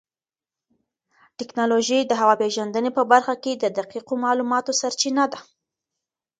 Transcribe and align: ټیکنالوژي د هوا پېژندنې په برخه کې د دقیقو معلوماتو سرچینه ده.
ټیکنالوژي 1.37 1.99
د 2.05 2.11
هوا 2.21 2.35
پېژندنې 2.41 2.91
په 2.97 3.03
برخه 3.11 3.33
کې 3.43 3.53
د 3.57 3.65
دقیقو 3.77 4.13
معلوماتو 4.23 4.71
سرچینه 4.81 5.25
ده. 5.31 5.39